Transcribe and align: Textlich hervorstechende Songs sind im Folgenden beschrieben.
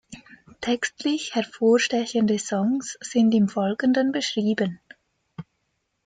Textlich 0.61 1.35
hervorstechende 1.35 2.39
Songs 2.39 2.97
sind 3.01 3.35
im 3.35 3.47
Folgenden 3.47 4.11
beschrieben. 4.11 4.79